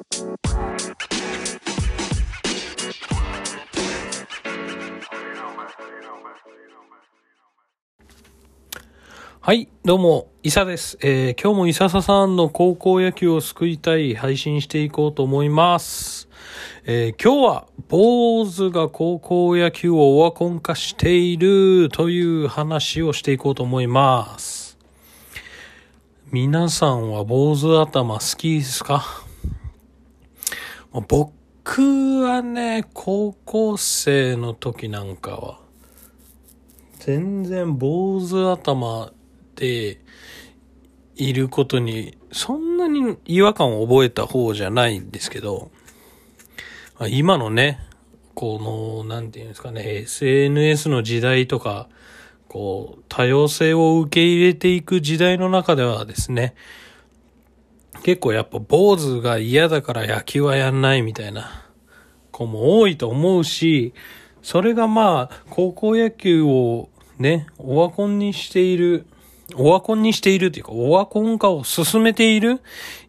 [0.00, 0.04] は
[9.54, 10.98] い、どうも、イサです。
[11.02, 16.28] えー、今日もイササさんの高校野球を救いたい配信していこうと思います。
[16.84, 24.78] えー、今日は、坊主が高校野球をオワコン化しているという話をしていこうと思います。
[26.30, 29.27] 皆さんは坊主頭好きですか？
[30.92, 35.60] 僕はね、高校生の時なんかは、
[36.98, 39.12] 全然坊主頭
[39.58, 40.00] て
[41.16, 45.72] いることに、そんなに違和感を覚えた方じゃないんですけど、
[47.08, 47.80] 今のね、
[48.34, 51.88] この、なんていうんですかね、SNS の時代とか、
[52.46, 56.54] こう、多様性を受け入れていく時代の中ではですね、
[58.02, 61.66] 結構やっぱ坊主が嫌だから野球はやんないみたいな
[62.30, 63.94] 子も多いと思うし、
[64.42, 69.06] それがまあ、高校野球をね、オワコンにしている
[69.56, 72.60] オワコンにしているというか、オワコン化を進めている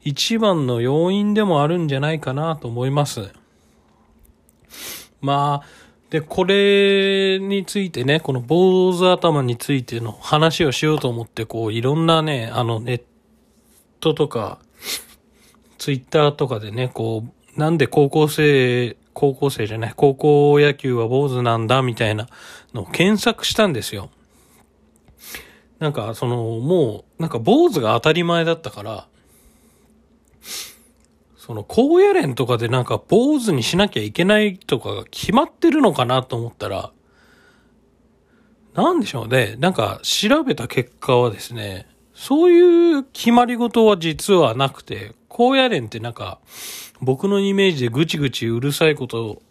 [0.03, 3.29] 一番の要因でもあるんじゃないかなと思います。
[5.21, 5.67] まあ、
[6.09, 13.01] で、これについてね、この坊主頭についての話をしようと思って、こう、いろんなね、あの、ネッ
[13.99, 14.59] トとか、
[15.79, 22.27] ツイッターとかでね、こう、なんで高校生、高校生じゃない、高校野球は坊主なんだ、みたいな
[22.73, 24.09] のを検索したんですよ。
[25.79, 29.07] なんか、その、もう、なんか坊主が当たり前だったから、
[31.37, 36.91] その、高野連とかでなんか坊主にしなきゃいけないとかが決まってるのかなと思ったら、
[38.73, 39.55] なんでしょうね。
[39.57, 46.41] なんか、調べた結果はですね、そういう決まり事は実はなくて、高野連ってなんか、
[46.99, 49.41] 僕のイメージでぐちぐちうるさいことを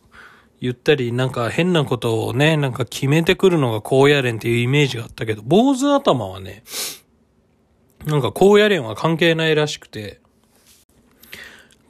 [0.61, 6.63] 言ったり、なんか変なことをね、なんか決めてくるのが高野連っていうイメージがあったけど、坊主頭はね、
[8.05, 10.21] なんか高野連は関係ないらしくて、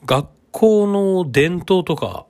[0.07, 2.27] 学校の伝統とか、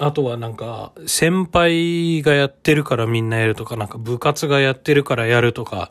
[0.00, 5.90] あとはなんか、先輩がやってるからみんなやるとか、なんか部活がやってるからやるとか、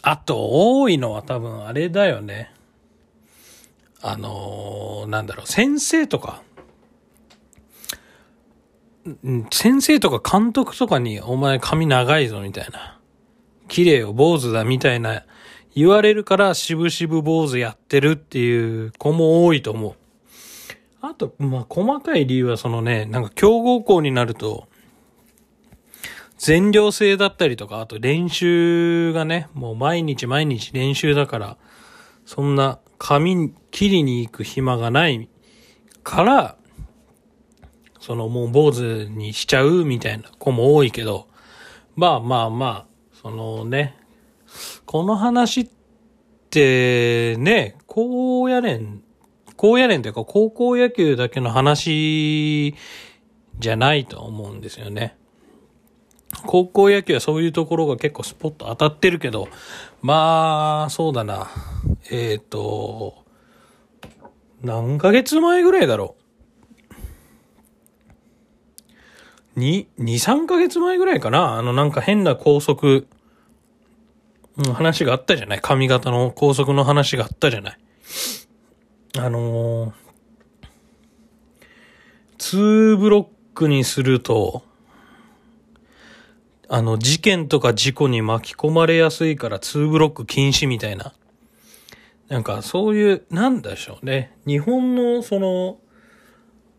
[0.00, 0.48] あと
[0.80, 2.54] 多いのは多分あれだよね。
[4.02, 6.42] あのー、なんだろう、先生とか、
[9.50, 12.98] 先生とか監督とかに、お前髪長いぞみたいな。
[13.68, 15.24] 綺麗よ、坊主だみたいな
[15.74, 19.94] 言われるから、しぶしぶ坊主やってるっていう子も多いと思う。
[21.00, 24.68] あと、まあ、細かい理由はそのね、なんか強豪校になると、
[26.38, 31.56] 全寮制だったりとか、あと練習がね、もう毎日毎日練習だから、
[32.26, 35.28] そんな髪切りに行く暇がない
[36.04, 36.56] から、
[37.98, 41.26] そのもう坊主にしちゃうみたいな子も多いけど、
[41.96, 42.86] まあまあまあ、
[43.20, 43.96] そのね、
[44.86, 45.68] この話っ
[46.48, 49.02] てね、高野連、
[49.56, 52.76] 高野連というか高校野球だけの話
[53.58, 55.16] じゃないと思うんですよね。
[56.46, 59.48] 高校野球はそういうところが結構スポット当たってるけど、
[60.00, 61.48] まあ、そうだな。
[62.10, 63.24] えっ、ー、と、
[64.62, 66.22] 何ヶ月前ぐらいだろう。
[69.60, 73.06] 2、2、3ヶ月前ぐらいかなあのなんか変な高速、
[74.56, 77.78] うん、話があったじゃない髪型の高速の話があったじゃない
[79.18, 79.92] あのー、
[82.38, 84.62] 2ブロックにすると、
[86.74, 91.12] あの、事件とか事故に巻き込まれやすいから2ブロック禁止みたいな。
[92.28, 94.34] なんかそういう、なんでしょうね。
[94.46, 95.76] 日本のその、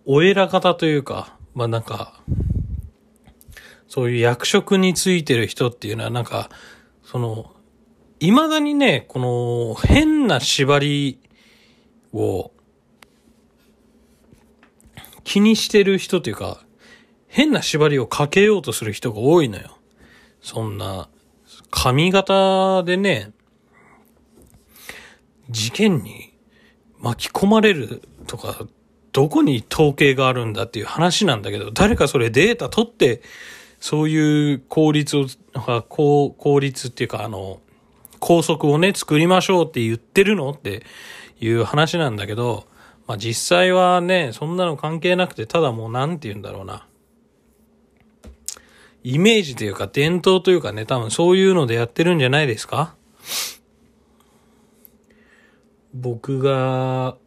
[0.05, 2.23] お偉方というか、まあなんか、
[3.87, 6.49] そういう役職についてる人っていうのはなんか、
[7.03, 7.53] その、
[8.19, 11.19] 未だにね、この変な縛り
[12.13, 12.49] を
[15.23, 16.65] 気にしてる人というか、
[17.27, 19.72] 変な縛りをかけようとする人が多いのよ。
[20.43, 21.09] そんな、
[21.71, 23.31] 髪型でね、
[25.49, 26.33] 事件に
[26.99, 28.67] 巻き込まれるとか、
[29.13, 33.21] どこに統計があるんだっていう話なんだけど、誰かそれデータ取って
[33.79, 35.27] そういう効率を、
[35.87, 37.61] 効効率っていうか、あの、
[38.19, 40.83] 高速をね、作りましょうって言ってるのって
[41.39, 42.65] いう話なんだけど、
[43.07, 46.85] まあ実際はね、そんなの関係なくて、ただもうなんて言うんだろうな。
[49.03, 52.95] イメージというか伝統というかね、多分そういうのでやってるんじゃないですか？
[55.93, 57.17] 僕が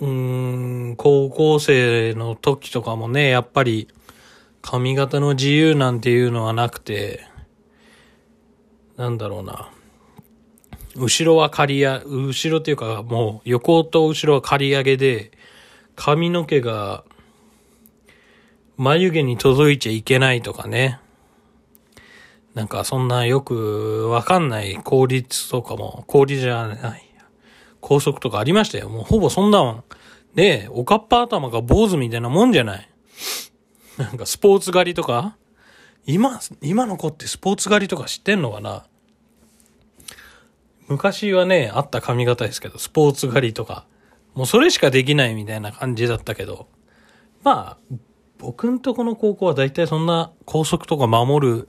[0.00, 3.88] うーん、高校生の時とかもね、やっぱり
[4.60, 7.26] 髪型の自由なんていうのはなくて、
[8.96, 9.70] なんだろうな。
[10.96, 15.30] 後ろは刈りや、後ろっていうかもう横と後ろは刈り上げで、
[15.94, 17.04] 髪の毛が
[18.76, 20.98] 眉毛に届いちゃいけないとかね。
[22.54, 27.10] なんかそんなよくわかんない効率とかも、効率じゃない。
[27.80, 28.88] 高速とかありましたよ。
[28.88, 29.84] もうほぼそんなもん。
[30.34, 32.88] ねえ、おかっぱ頭が坊主みたいなもんじゃない。
[33.98, 35.36] なんかスポーツ狩りとか？
[36.06, 38.84] 今、今の子ってスポーツ狩りとか知ってんのかな？
[40.88, 43.86] 昔はね、あった髪型ですけど、スポーツ狩りとか。
[44.34, 46.68] もうそれしかできないみたいな感じだったけど。
[47.42, 47.96] まあ、
[48.38, 51.68] 僕んとこの高校は大体そんな校則とか守る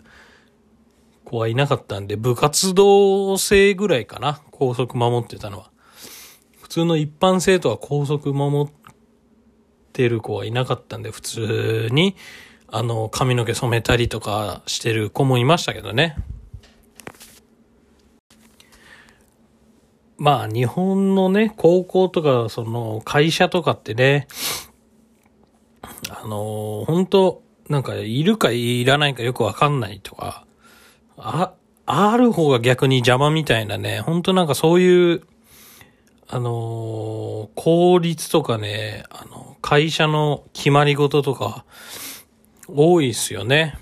[1.36, 4.42] 子はいなかったんで、部活動生ぐらいかな。
[4.52, 5.70] 校則守ってたのは。
[6.62, 8.74] 普通の一般生徒は校則守っ
[9.92, 12.16] てる子はいなかったんで、普通に、
[12.68, 16.16] あの、髪の毛染めたりとかしてる子もいましたけどね。
[20.18, 24.28] まあ、日本のね、高校とか、その、会社とかってね、
[26.10, 30.45] あの、本当なんか、いるかいらないかよくわかんないとか、
[31.18, 31.54] あ、
[31.86, 35.22] ある方が逆に邪魔みたいなね、本当なんかそういう、
[36.28, 41.66] あの効率とかね、あの、会社の決まり事とか、
[42.68, 43.78] 多いっすよね。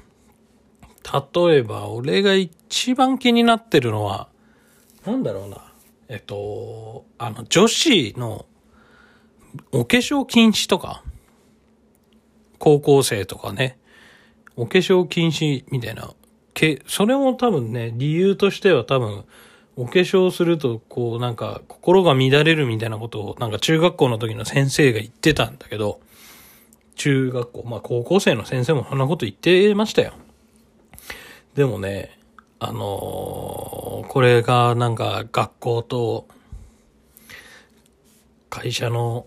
[1.35, 4.27] 例えば、俺が一番気になってるのは、
[5.06, 5.57] なんだろうな。
[6.09, 8.45] えっと、あの、女子の
[9.71, 11.03] お化粧禁止とか、
[12.59, 13.77] 高校生とかね、
[14.56, 16.13] お化粧禁止みたいな、
[16.53, 19.23] け、それも多分ね、理由としては多分、
[19.75, 26.00] お化粧すると、こう、なんか、心が乱れるみたいなことを、なんか中学校の時の先生が言ってたんだけど、
[26.95, 30.13] 中学校、まあ高校生の先生もそんなこと言ってましたよ。
[31.55, 32.19] でもね、
[32.59, 36.27] あのー、これがなんか学校と
[38.51, 39.25] 会社の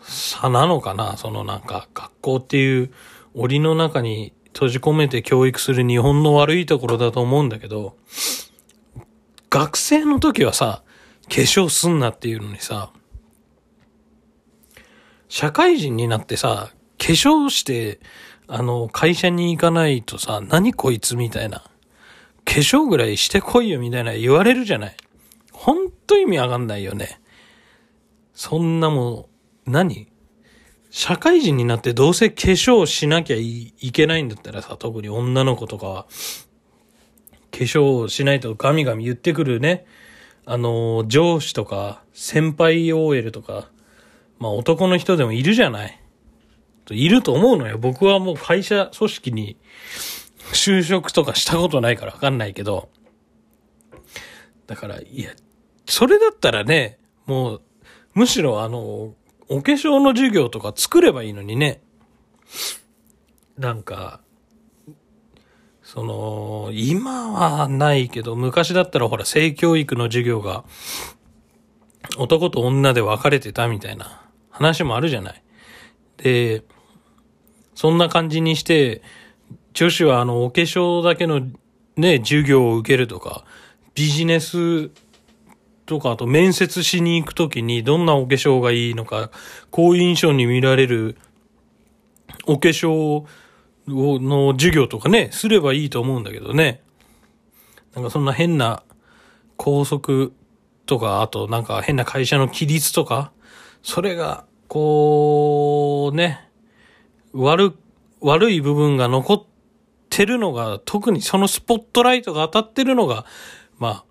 [0.00, 1.18] 差なのかな？
[1.18, 2.90] そのなんか学校っていう
[3.34, 7.96] 檻の中に閉じ込めて教育する日本の悪いところだと思うんだけど、
[9.50, 10.82] 学生の時はさ、
[11.28, 12.90] 化粧すんなっていうのにさ、
[15.28, 18.00] 社会人になってさ、化粧して、
[18.48, 21.58] あの、会社に行かないとさ、何こいつみたいな。
[22.44, 24.96] 化粧ぐらいしてこいよみたいな言われるじゃない。
[25.52, 27.20] ほんと意味わかんないよね。
[28.34, 29.28] そんなも
[29.68, 30.08] ん、何？
[30.98, 36.06] 社会人になってどうせ化粧しなきゃいけないんだったらさ、特に女の子とかは、
[37.52, 39.86] 化粧しないとガミガミ言ってくるね。
[40.44, 43.70] あの、上司とか、先輩 OL とか、
[44.40, 46.00] まあ男の人でもいるじゃない。
[46.90, 47.78] いると思うのよ。
[47.78, 49.56] 僕はもう会社組織に
[50.52, 52.88] 就職とかしたことないからわかんないけど。
[54.66, 55.30] だから、いや、
[55.86, 57.62] それだったらね、もう、
[58.14, 59.14] むしろあの、
[59.48, 61.80] お化粧の授業とか作ればいいのにね。
[63.56, 64.20] なんか、
[65.82, 70.64] その、今はないけど、昔だったらほら、性教育の授業が、
[72.18, 75.42] 男と女で分かれてたみたいな話もあるじゃない。
[76.18, 76.62] で、
[77.74, 79.02] そんな感じにして、
[79.72, 81.40] 女子はあの、お化粧だけの
[81.96, 83.44] ね、授業を受けるとか、
[83.94, 84.90] ビジネス
[85.88, 89.30] とか、あと面接しに行くときにどんなお化粧がいいのか、
[89.70, 91.16] 好印象に見られる
[92.46, 93.24] お化粧
[93.86, 96.82] の授業とかね、すればいいと思うんだけどね。
[97.94, 98.82] なんかそんな変な
[99.56, 100.34] 校則
[100.84, 103.32] とか、あとなんか変な会社の規律とか、
[103.82, 106.50] それが、こう、ね、
[107.32, 107.74] 悪、
[108.20, 109.42] 悪い部分が残っ
[110.10, 113.24] てるのが、特にそのスポットライトが当たってるのが、
[113.78, 114.04] まあ、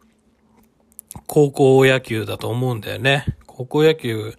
[1.27, 3.25] 高校野球だと思うんだよね。
[3.45, 4.33] 高校野球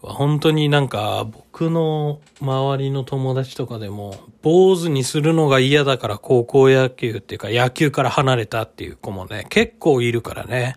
[0.00, 10.76] は本当になんか僕の周りの友達とかでも坊主にするのが嫌だから高校野球っていうか野球から離れたっていう子もね、結構いるからね。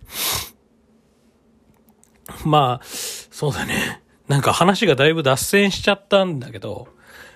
[2.46, 4.01] まあ、そうだね。
[4.27, 6.88] なんか話がだいぶ脱線しちゃったんだけど、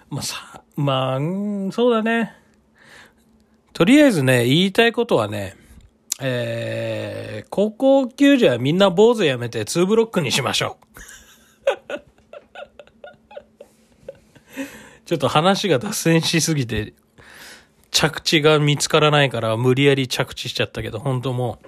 [0.09, 2.33] まあさ、まあ、んそうだね。
[3.73, 5.55] とりあえずね、言いたいことはね、
[6.19, 6.86] えー、
[7.49, 10.87] 高校球児はみんな坊主やめて2ブロックにしましょう。
[15.05, 16.93] ちょっと話が脱線しすぎて、
[17.91, 21.59] 着地が見つからないから無理やり着地しちゃったけど、本当も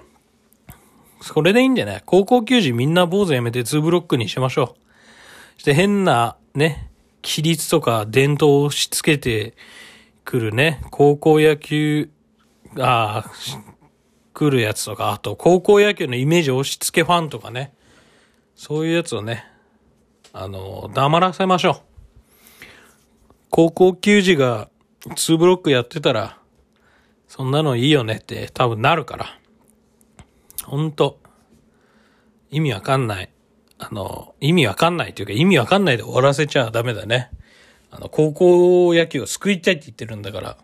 [1.20, 2.02] う、それでいいんじゃない？
[2.04, 4.76] 高校球児みんな坊主やめて2ブロックにしましょ
[5.58, 5.60] う。
[5.60, 6.90] して変なね、
[7.22, 9.54] 規律とか伝統を押し付けて
[10.24, 12.10] くるね、高校野球、
[12.78, 13.30] ああ、
[14.40, 17.74] 来るやつとか、あと高校野球のイメージ押し付けファンとかね、
[18.56, 19.44] そういうやつをね、
[20.32, 21.80] あの、黙らせましょう。
[23.50, 24.70] 高校球児が
[25.02, 26.38] 2ブロックやってたら、
[27.28, 29.26] そんなのいいよねって多分なるから。
[30.64, 31.18] ほんと、
[32.50, 33.28] 意味わかんない。
[33.76, 37.30] あの、意味わかんないというか意味わかんないで終わらせちゃダメだね。
[37.90, 40.56] あの、高校野球を救いたいって言ってるんだから。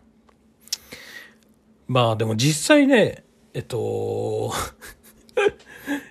[1.89, 3.26] まあでも実際ね、
[3.57, 4.53] えっと、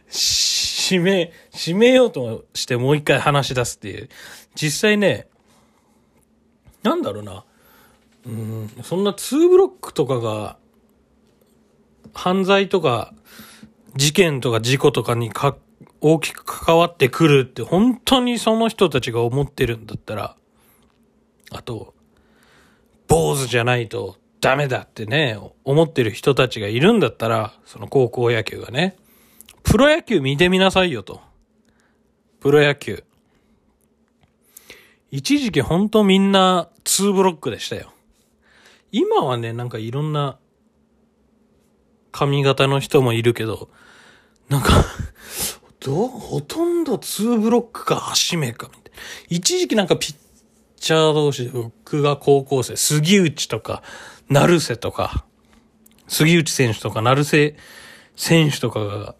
[0.10, 4.10] 締め、締めようとしてもう一回話し出すっていう。
[4.56, 5.28] 実際ね、
[6.82, 7.46] なんだろうな。
[8.26, 10.58] うん、そんな2ブロックとかが、
[12.16, 13.14] 犯罪とか、
[13.96, 15.56] 事件とか事故とかにか、
[16.02, 20.36] 大きく関わってくるって本当にその人たちが思ってるんだったら、
[21.52, 21.94] あと、
[23.08, 28.96] 坊主じゃないとダメだってね、思ってる人たちがいるんだったら、その高校野球がね、
[29.64, 31.22] プロ野球見てみなさいよと。
[32.40, 33.04] プロ野球。
[35.12, 37.92] 一時期ほんとみんな2ブロックでしたよ。
[38.92, 40.38] 今はね、なんかいろんな
[42.12, 43.70] 髪型の人もいるけど、
[44.50, 44.70] なんか
[45.86, 48.92] ど、ほとんど2ブロックか足目かみたいな。
[49.30, 50.16] 一時期なんかピッ
[50.78, 53.84] チャー同士で僕が高校生、杉内とか、
[54.30, 55.26] 成瀬とか、
[56.08, 57.56] 杉内選手とか成瀬
[58.16, 59.16] 選手とかが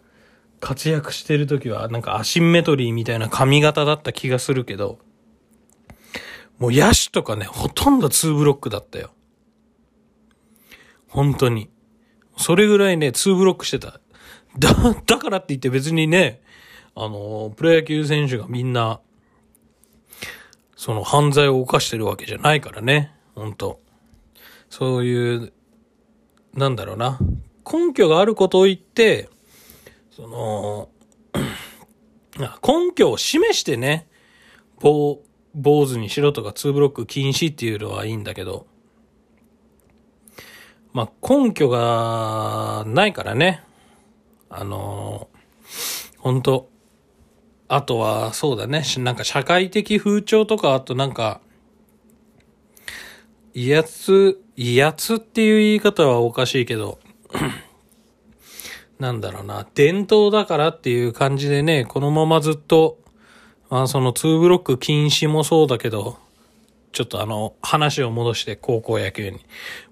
[0.60, 4.98] 活躍してる時はなんかアシンメトリーみたいな髪型だった気がするけど、
[6.58, 9.10] もう野手とかね、ほとんど2ブロックだったよ。
[11.08, 11.70] 本当に。
[12.36, 14.00] それぐらいね、2ブロックしてた。
[14.58, 14.74] だ、
[15.06, 16.40] だからって言って別にね、
[16.94, 19.00] あの、プロ野球選手がみんな、
[20.76, 23.12] その犯罪を犯してるわけじゃないからね。
[23.34, 23.80] 本当
[24.70, 25.52] そういう、
[26.54, 27.18] なんだろうな。
[27.70, 29.28] 根拠があることを言って、
[30.10, 30.88] その、
[32.62, 34.08] 根拠を示してね、
[34.80, 35.20] 棒、
[35.54, 38.66] 坊主にしろとか2ブロック禁止っていうのはいいんだけど、
[40.92, 43.62] まあ、根拠がないからね。
[44.48, 46.70] あのー、本当
[47.68, 48.82] あとは、そうだね。
[48.98, 51.40] なんか社会的風潮とか、あとなんか、
[53.58, 56.98] 威圧、威圧っていう言い方はおかしいけど、
[59.00, 62.98] なんだろうな、伝統だからっていう感じでね、このままずっと、
[63.70, 66.18] まあその2ブロック禁止もそうだけど、
[66.92, 69.40] ちょっとあの、話を戻して高校野球に。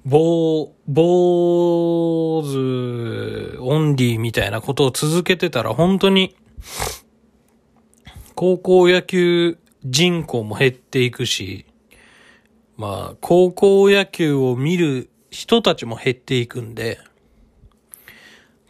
[0.04, 6.37] 坊、坊主オンリーみたいなことを続けてたら本当に、
[8.35, 9.56] 高校野球
[9.87, 11.64] 人口も減っていくし、
[12.76, 16.99] まあ、高校野球を見る人たちも減っていくんで、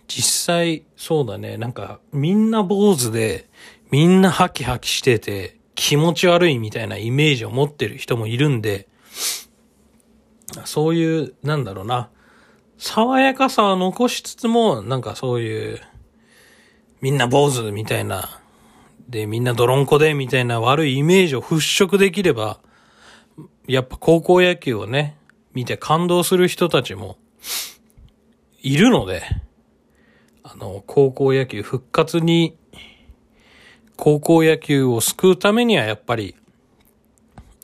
[0.07, 3.49] 実際、そうだね、なんか、みんな坊主で、
[3.91, 8.89] みんなハキハキしてて、気持ち悪いみたいなイメージを持ってる人もいるんで、
[10.65, 12.11] そういう、なんだろうな、
[12.79, 15.81] 爽やかさは残しつつも、なんかそういう、
[17.01, 18.41] みんな坊主みたいな、
[19.09, 22.61] で、みんな泥んこでみたいな悪いイメージを払拭できれば、
[23.67, 25.17] やっぱ高校野球をね、
[25.55, 27.17] 見て感動する人たちも、
[28.61, 29.23] いるので、
[30.43, 32.59] あの、高校野球復活に、
[33.97, 36.35] 高校野球を救うためにはやっぱり、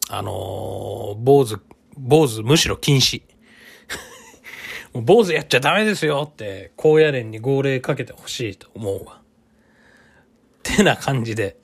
[0.08, 1.60] あの坊主、
[1.96, 3.22] 坊主むしろ禁止。
[4.94, 9.20] もう坊主やっちゃダメですよって、高野連に号令かけてほしいと思うわ。
[9.20, 9.22] っ
[10.62, 11.56] てな感じで、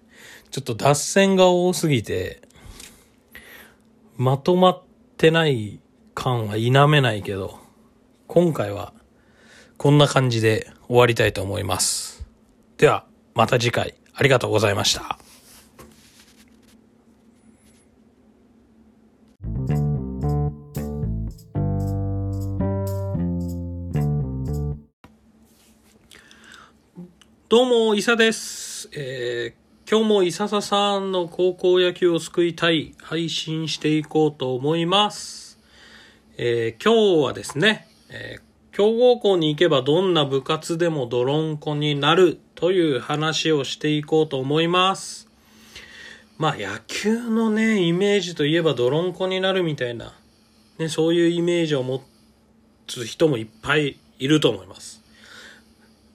[0.50, 2.45] ちょっと脱線が多すぎて、
[4.18, 4.82] まとまっ
[5.18, 5.78] てない
[6.14, 7.58] 感は否めないけど、
[8.26, 8.94] 今回は
[9.76, 12.26] こんな感じで終わりたいと思います。
[12.78, 13.04] では、
[13.34, 15.18] また次回ありがとうございました。
[27.50, 28.88] どうも、伊佐です。
[28.92, 35.60] えー、今日も伊佐さんの高校野球を救いたい配信していこうと思います。
[36.36, 45.28] えー、今日はですね、えー、強豪校に行けばどんな部活でも泥んこになるという話をしていこうと思います。
[46.36, 50.14] まあ野球のね、イメージといえば泥んこになるみたいな、
[50.78, 52.02] ね、そういうイメージを持
[52.88, 55.00] つ人もいっぱいいると思います。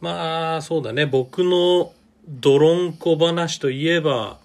[0.01, 1.06] まあ、そうだね。
[1.06, 1.94] 僕の
[2.28, 4.40] ドロンコ話といえば、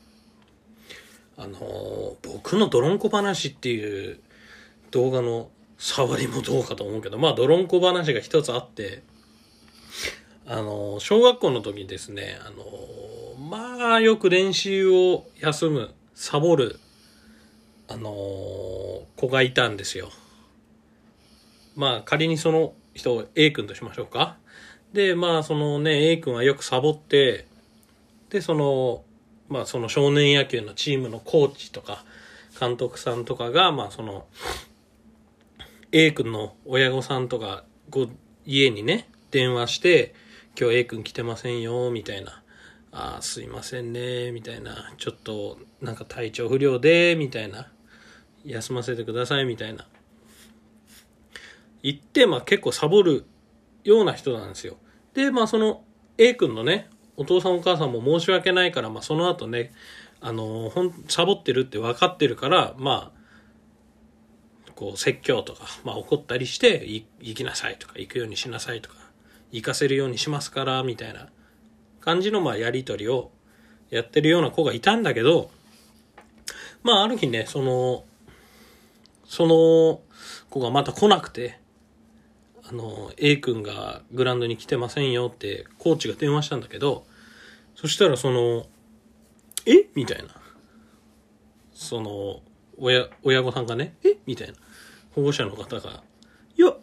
[1.39, 4.21] あの僕の泥んこ話っていう
[4.91, 9.03] 動画の触りもどうかと思うけど、まあ、泥んこ話が一つあって、
[10.47, 12.65] あの小学校の時にですね、あの
[13.49, 16.81] まあ、よく練習を休む、サボる、
[17.89, 18.11] あの
[19.17, 20.11] 子がいたんですよ。
[21.77, 24.39] まあ、仮にその人を A 君としましょうか。
[24.95, 27.47] で、まあ、そのね、A 君はよくサボって、
[28.31, 29.05] で、その、
[29.49, 32.05] まあ、その少年野球のチームのコーチとか、
[32.59, 34.27] 監督さんとかが、まあ、その、
[35.93, 38.09] A 君の親御さんとか、ご、
[38.45, 40.15] 家にね、電話して、
[40.59, 42.43] 今日 A 君来てませんよ、みたいな。
[42.91, 44.95] あ、すいませんね、みたいな。
[44.97, 47.71] ちょっと、なんか体調不良で、みたいな。
[48.45, 49.87] 休ませてください、みたいな。
[51.83, 53.25] 言って、まあ結構サボる
[53.85, 54.77] ような人なんですよ。
[55.15, 55.85] で、まあその
[56.19, 59.73] A 君のね、お父さんお母さんも申し訳ないから、まあその後ね、
[60.21, 66.87] あのほん、サボってるって分かってるから、まあ、こう説教とか、まあ怒ったりして、
[67.21, 68.97] 行きなさいとか、行くようにしなさいとか、
[69.51, 71.29] 行かせるようにしますから、みたいな
[72.01, 73.31] 感じのまあやりとりを
[73.91, 75.51] やってるような子がいたんだけど、
[76.83, 78.05] まあある日ね、その、
[79.25, 80.01] その
[80.51, 81.59] 子がまた来なくて、
[82.69, 87.07] あの、A 君がグラウンドに来てませんよって、コーチが電話したんだけど、
[87.75, 88.67] そしたらその、
[89.67, 89.87] え？
[89.95, 90.29] みたいな。
[91.73, 92.41] その、
[92.79, 94.17] 親、親御さんがね、え？
[94.27, 94.55] みたいな。
[95.15, 96.03] 保護者の方が、
[96.57, 96.75] いや、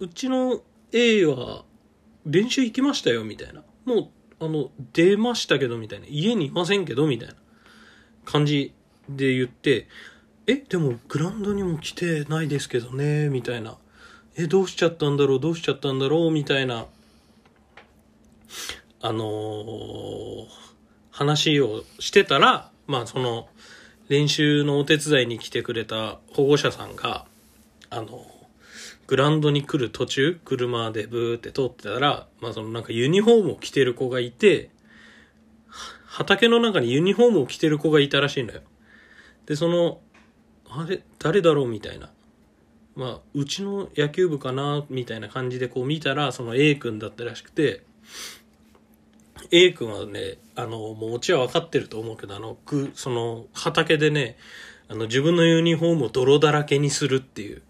[0.00, 0.60] うちの
[0.92, 1.64] A は
[2.26, 3.62] 練習行きましたよ、みたいな。
[3.84, 4.10] も
[4.40, 6.06] う、あの、出ましたけど、みたいな。
[6.08, 7.34] 家にいませんけど、みたいな
[8.24, 8.74] 感じ
[9.08, 9.88] で言って、
[10.46, 13.78] え、でもグラウンドにも来てないですけどね、みたいな。
[14.36, 16.86] え、どうしちゃったんだろう、どうしちゃったんだろう、みたいな、
[19.00, 20.62] あのー
[21.12, 23.46] 話をしてたら、まあその、
[24.08, 27.26] 練習のお手伝いに来てくれた保護者さんが、
[27.90, 28.26] あの、
[29.06, 34.70] グラウンドに来る途中、車でブーって通ってたら、まあそのなんかユニフォームを着てる子がいて、
[36.06, 38.62] 畑の中にユニフォームを着てる子がいたらしいのよ。
[39.46, 40.00] で、その、
[40.70, 42.10] あれ、誰だろうみたいな。
[42.94, 47.82] まあ、うちの野球部かなみたいな感じでこう見たら、その A 君だったらしくて、
[49.50, 54.36] A 君はね、あの、もうオチは分かってると思うけど、あの、く、その、畑でね、
[54.88, 57.62] あの、自分のユニフォームを泥だらけにするっていう。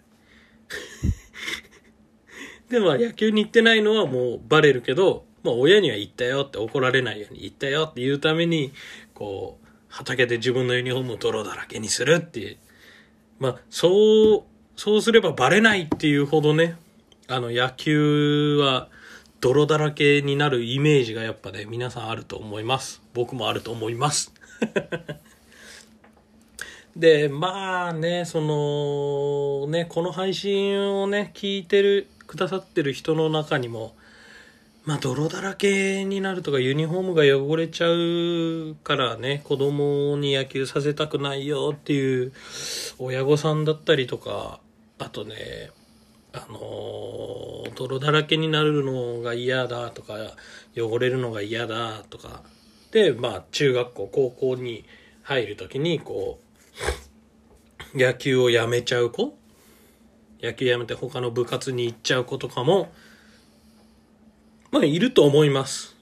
[2.69, 8.73] で、まあ、野球に行ってないのはもうバレるけど、まあ、親には言ったよって怒られないように言ったよって言うために、
[9.15, 12.57] こう、畑で自分のユニフォームを泥だらけにするっていう。
[13.39, 16.77] まあ、そう、そうすればバレないっていうほどね、
[17.29, 18.89] あの、野球は
[19.41, 23.03] 泥だらけになるイメージがやっぱね、皆さんあると思います。
[23.15, 24.33] 僕もあると思います。
[26.97, 33.95] で、まあね、その、ね、この配信をね、聞いてる、くださってる人の中にも、
[34.85, 42.33] まあ、泥だらけになるとか、ユニフォームが汚れちゃうからね、子供に野球させたくないよっていう
[42.99, 44.59] 親御さんだったりとか、
[44.99, 45.71] あとね、
[46.33, 50.15] あのー泥だらけになるのが嫌だとか、
[50.77, 52.43] 汚れるのが嫌だとか、
[52.91, 54.85] で、まあ、中学校、高校に
[55.23, 56.41] 入るときに、こ
[57.95, 59.39] う、野球をやめちゃう子？
[60.43, 62.93] 野球やめて他の部活に行っちゃう子とかも、
[64.73, 65.95] まあ、いると思います。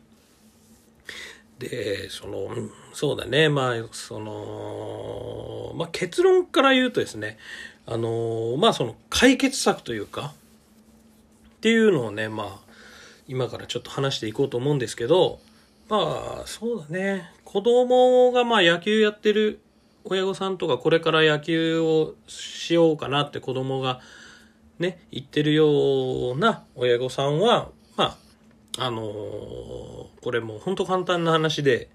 [1.59, 2.48] で、その、
[2.94, 7.37] そうだね、まあ、その、まあ、結論から言うとですね、
[7.85, 10.33] あの、まあ、その、解決策というか、
[11.56, 12.70] っていうのをね、まあ、
[13.28, 15.40] 今からちょっと話していこうと思うんですけど、
[15.88, 19.61] まあ、そうだね、子供がまあ野球やってる
[20.04, 24.00] 親御さんとか、これから野球をしようかなって子供が
[24.78, 28.16] ね、言ってるような親御さんは、まあ、
[28.78, 31.88] あのーこれもう本当簡単な話で、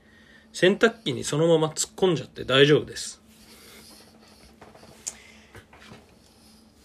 [0.51, 3.21] 洗濯機にそのまま突っ込んじゃって大丈夫です。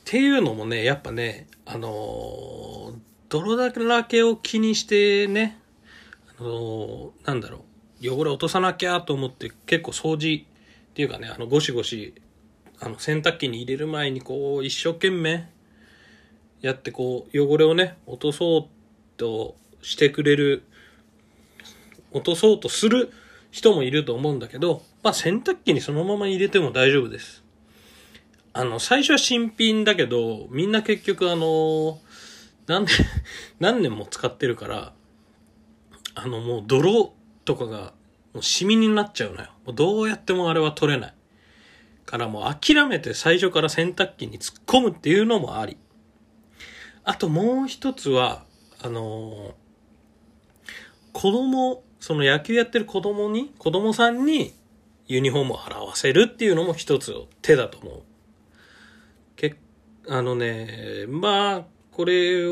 [0.00, 2.94] っていうのもね、やっぱね、あのー
[3.30, 5.58] 泥だらけを気にしてね、
[6.38, 7.64] あのーなんだろ
[8.02, 12.14] う、汚れ落とさなきゃと思って結構掃除っていうかね、あの、ゴシゴシ、
[12.80, 15.48] あの、洗濯機に入れる前にこう、一生懸命
[16.60, 20.62] やってこう、汚れをね、落とそうとしてくれる、
[22.12, 23.12] 落とそうとする
[23.50, 27.44] 人もいると思うんだけど、まあ洗濯機にそのまま入れても大丈夫です。
[28.52, 32.00] あの、最初は新品だけど、みんな結局あの、
[32.66, 32.94] 何年、
[33.60, 34.92] 何年も使ってるから、
[36.14, 37.14] あのもう泥
[37.44, 37.92] とかが
[38.34, 39.50] もうシミになっちゃうのよ。
[39.64, 41.14] もうどうやってもあれは取れない。
[42.06, 45.76] からもう諦めて最初から洗濯機に突っ込むっていうのもあり。
[47.04, 48.44] あともう一つは、
[48.82, 49.54] あの
[51.20, 54.54] 子供、その野球やってる子供に、子供さんに
[55.06, 58.02] ユニフォームを払わせるっていうのも一つの手だと思う。
[59.36, 59.54] け
[60.08, 62.46] あのね、まあ、これ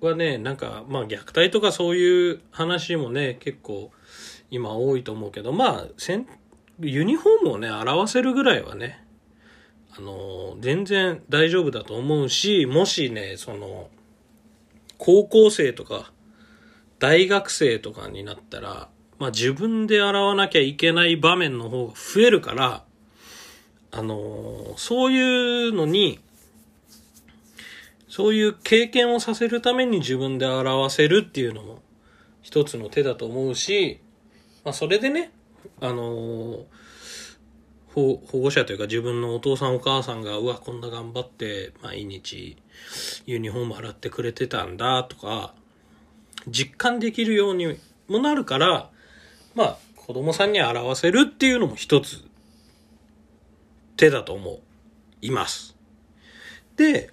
[0.00, 3.90] はね、なんか、まあ虐待とかそういう話もね、結構
[4.48, 5.86] 今多いと思うけど、まあ、
[6.78, 9.04] ユニフォームをね、表せるぐらいはね、
[9.98, 13.88] あの、全然大丈夫だと思うし、もしね、その、
[14.98, 16.12] 高校生とか、
[17.04, 18.88] 大学生とかになったら、
[19.18, 22.82] まあ自分で洗わなきゃいけない場面の方が増えるから、
[23.90, 26.18] あの、そういうのに、
[28.08, 31.82] そういう経験をさせるために自分で洗わせるっていうのも
[32.40, 34.00] 一つの手だと思うし、
[34.64, 35.30] まあそれでね、
[35.82, 36.64] あの
[37.92, 42.56] 保護者というか自分のお父さんお母さんが、うわ、こんな頑張って毎日
[43.26, 45.54] ユニフォーム洗ってくれてたんだとか、
[46.48, 47.78] 実感できるように
[48.08, 48.90] もなるから、
[49.54, 52.24] まあ、子供さんに表せるっていうのも一つ
[53.96, 54.60] 手だと思
[55.22, 55.76] います。
[56.76, 57.10] で、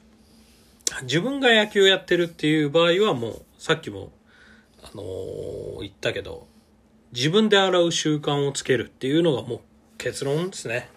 [1.03, 4.11] 自分が野球やってるっていう場合はもう、さっきも、
[4.83, 6.47] あのー、言ったけど、
[7.13, 9.59] 自分で洗う習慣をつけるっていうのがもう
[9.97, 10.89] 結論ですね。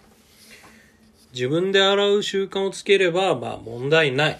[1.33, 4.39] 自分で洗う習慣をつければ、まあ問題ない。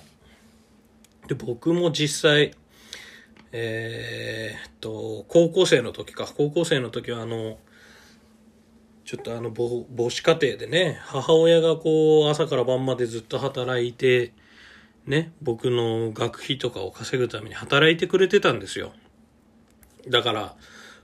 [1.28, 2.54] で、僕も実際、
[3.58, 7.58] えー、っと、高校生の時か、高校生の時はあの、
[9.06, 14.34] ちょっとあの母、母子家庭でね、母親がこう、朝から晩までずっと働いて、
[15.06, 18.92] ね、僕の学費とかを稼ぐために働いてくれてたんですよ。
[20.10, 20.56] だから、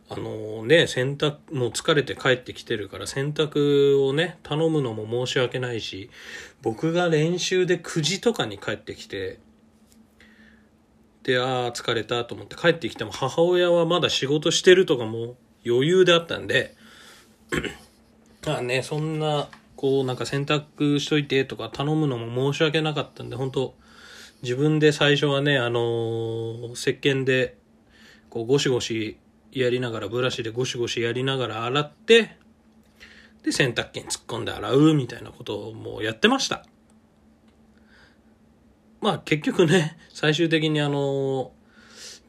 [0.10, 6.10] あのね、洗濯、もう疲れて帰ってきてるから洗濯をね、頼むのも申し訳ないし、
[6.62, 9.40] 僕が練習で9時とかに帰ってきて、
[11.24, 16.76] で、ああ、疲れたと思って帰ってきても母親はまだ仕事してるとかも余裕であったんで、
[18.48, 23.76] あ あね、そんな、こうなんか洗濯しといてとか頼むのも申し訳なかったんで、本当
[24.44, 27.58] 自分で最初はね、あのー、石鹸で、
[28.30, 29.18] こうゴシゴシ
[29.52, 32.38] やりながら、ブラシでゴシゴシやりながら洗って、
[33.44, 36.66] で、洗濯機に突っ込んで洗うみたいなことをもうやってました。
[39.02, 41.52] まあ結局ね、最終的にあの、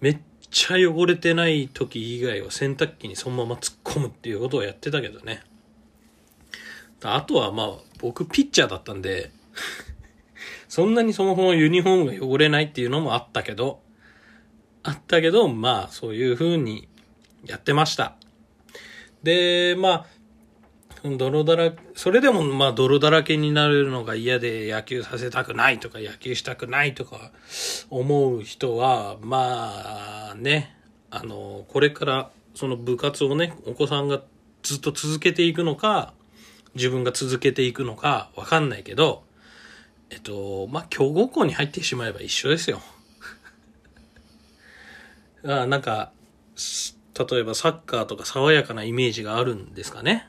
[0.00, 0.18] めっ
[0.50, 5.42] ちゃ汚れてない時以外は洗濯機にそのまま突っ込むっていうことをやってたけどね。
[7.04, 9.32] あとはまあ僕ピッチャーだったんで
[10.68, 13.82] そんなにそもそもユニフォームが汚れないっていうのもあったけど、
[14.82, 16.88] あったけど、まあそういう風に
[17.44, 18.16] やってました。
[19.22, 20.06] で、まあ、
[21.04, 27.32] 泥だら、それでもまあ泥だらけになるのが嫌で野球させたくないとか野球したくないとか
[27.90, 30.76] 思う人は、まあね、
[31.10, 34.22] あの、これからその部活をね、お子さんが
[34.62, 36.14] ずっと続けていくのか、
[36.74, 39.24] 自分が続けていくのかわかんないけど、
[40.10, 42.80] えっと、まあ強豪校に入ってしまえば一緒ですよ。
[45.44, 46.12] あなんか、
[47.18, 50.28] 例えばサッカーとか爽やかなイメージがあるんですかね。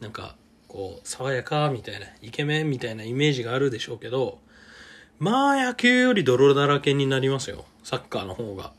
[0.00, 0.36] なんか、
[0.68, 4.38] こう、爽やかみたいな、イケメンみたいなイメージがあるでしょうけど、
[5.18, 7.64] まあ野球より泥だらけになりますよ。
[7.82, 8.72] サッカーの方が。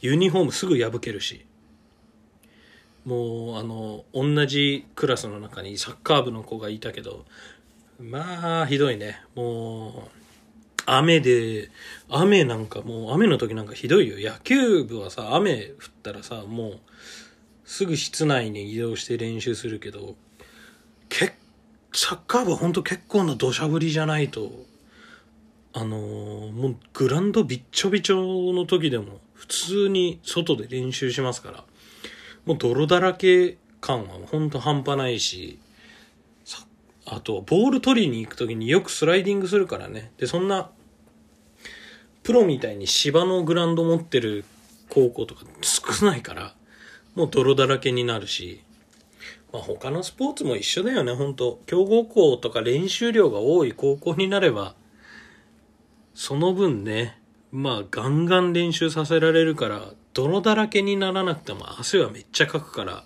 [0.00, 1.44] ユニフォームすぐ破けるし。
[3.04, 7.26] もう、あの、同じクラスの中にサッカー部の子がいたけど、
[7.98, 9.20] まあ、ひどいね。
[9.34, 10.10] もう、
[10.86, 11.70] 雨で、
[12.08, 14.16] 雨なんかもう、雨の時なんかひどいよ。
[14.32, 16.80] 野球部はさ、雨降ったらさ、もう、
[17.70, 20.16] すぐ室内に移動して練習するけど、
[21.08, 21.32] け
[21.92, 24.50] サッカー部は本当結構な土砂降りじゃないと、
[25.72, 31.64] あのー、もうグランドびっちょびちょの時でも普通に外で練習しますから、
[32.44, 35.60] もう泥だらけ感は本当半端ないし、
[37.06, 40.10] あと、ボール取りに行く時によくスライディングするからね。
[40.18, 40.72] で、そんな
[42.24, 44.44] プロみたいに芝のグラウンド持ってる
[44.88, 46.54] 高校とか少ないから、
[47.14, 48.62] もう泥だらけになるし、
[49.52, 54.74] まあ他のスポーツも一緒だよね、本当強豪校とか練習量が多い高校になれば、
[56.14, 57.20] その分ね、
[57.52, 63.04] まあガンガン練習させられるから、泥だらけにならなくても汗はめっちゃかくから、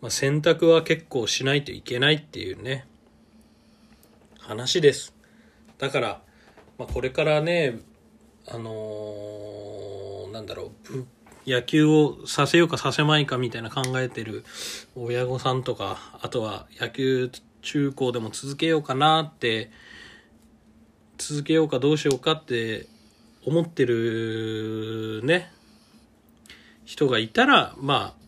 [0.00, 2.86] まあ洗濯は結構しないといけないっていうね、
[4.38, 5.14] 話です。
[5.78, 6.22] だから、
[6.78, 7.80] まあ、これからね、
[8.48, 11.06] あのー、なんだろう、
[11.46, 14.44] 野球をさせようかさせまいかみたいな考えてる
[14.94, 17.30] 親御さんとか、あとは野球
[17.62, 19.70] 中高でも続けようかなって、
[21.18, 22.86] 続けようかどうしようかって
[23.44, 25.50] 思ってるね、
[26.84, 28.22] 人がいたら、まあ、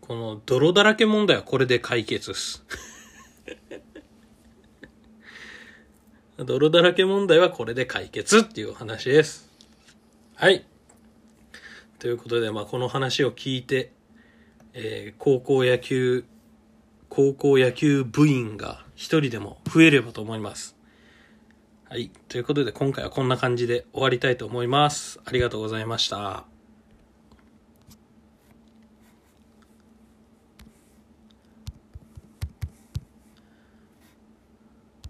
[0.00, 2.64] この泥だらけ問題はこれで解決っす。
[6.38, 9.50] 泥だらけ問題はこれで解決っていう話です。
[10.34, 10.64] はい。
[11.98, 13.92] ということで、まあ、この話を聞いて、
[14.72, 16.24] えー、高校野球、
[17.08, 20.76] 高校野球部員が一人でも増えればと思います。
[21.88, 22.10] はい。
[22.28, 25.20] ということで、今回はこんな感じで終わりたいと思います。
[25.24, 26.57] ありがとうございました。